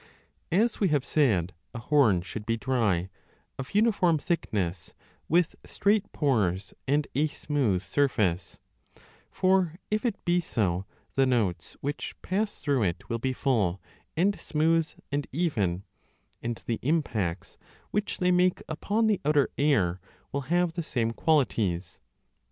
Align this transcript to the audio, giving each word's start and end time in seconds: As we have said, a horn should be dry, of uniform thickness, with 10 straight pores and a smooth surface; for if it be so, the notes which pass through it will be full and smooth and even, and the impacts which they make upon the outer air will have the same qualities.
As 0.51 0.79
we 0.79 0.87
have 0.87 1.05
said, 1.05 1.53
a 1.75 1.77
horn 1.77 2.23
should 2.23 2.43
be 2.43 2.57
dry, 2.57 3.11
of 3.59 3.75
uniform 3.75 4.17
thickness, 4.17 4.95
with 5.29 5.49
10 5.63 5.71
straight 5.71 6.11
pores 6.11 6.73
and 6.87 7.07
a 7.13 7.27
smooth 7.27 7.83
surface; 7.83 8.59
for 9.29 9.75
if 9.91 10.03
it 10.03 10.25
be 10.25 10.39
so, 10.41 10.85
the 11.13 11.27
notes 11.27 11.77
which 11.81 12.15
pass 12.23 12.55
through 12.59 12.81
it 12.81 13.09
will 13.09 13.19
be 13.19 13.31
full 13.31 13.79
and 14.17 14.39
smooth 14.41 14.91
and 15.11 15.27
even, 15.31 15.83
and 16.41 16.63
the 16.65 16.79
impacts 16.81 17.59
which 17.91 18.17
they 18.17 18.31
make 18.31 18.63
upon 18.67 19.05
the 19.05 19.21
outer 19.23 19.49
air 19.55 19.99
will 20.31 20.41
have 20.49 20.73
the 20.73 20.81
same 20.81 21.11
qualities. 21.11 21.99